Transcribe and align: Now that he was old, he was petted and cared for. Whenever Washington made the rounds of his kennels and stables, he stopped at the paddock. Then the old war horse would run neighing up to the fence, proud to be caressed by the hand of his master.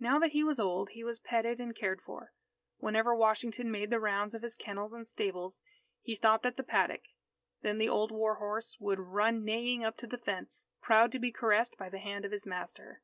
Now 0.00 0.18
that 0.18 0.32
he 0.32 0.42
was 0.42 0.58
old, 0.58 0.88
he 0.94 1.04
was 1.04 1.20
petted 1.20 1.60
and 1.60 1.76
cared 1.76 2.02
for. 2.02 2.32
Whenever 2.78 3.14
Washington 3.14 3.70
made 3.70 3.88
the 3.90 4.00
rounds 4.00 4.34
of 4.34 4.42
his 4.42 4.56
kennels 4.56 4.92
and 4.92 5.06
stables, 5.06 5.62
he 6.02 6.16
stopped 6.16 6.44
at 6.44 6.56
the 6.56 6.64
paddock. 6.64 7.02
Then 7.62 7.78
the 7.78 7.88
old 7.88 8.10
war 8.10 8.34
horse 8.34 8.76
would 8.80 8.98
run 8.98 9.44
neighing 9.44 9.84
up 9.84 9.96
to 9.98 10.08
the 10.08 10.18
fence, 10.18 10.66
proud 10.82 11.12
to 11.12 11.20
be 11.20 11.30
caressed 11.30 11.76
by 11.78 11.88
the 11.88 11.98
hand 12.00 12.24
of 12.24 12.32
his 12.32 12.44
master. 12.44 13.00